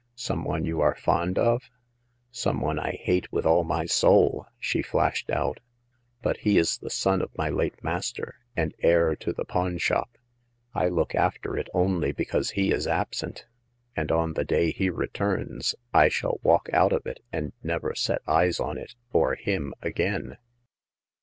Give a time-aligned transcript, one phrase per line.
[0.15, 1.61] "Some one you are fond of?"
[2.31, 5.59] Some one I hate with all my soul!" she flashed out;
[6.23, 10.17] but he is the son of my late mas ter, and heir to the pawn shop.
[10.73, 13.45] I look after it only because he is absent;
[13.95, 18.23] and on the day he returns I shall walk out of it, and never set
[18.25, 20.37] eyes on it, or him again."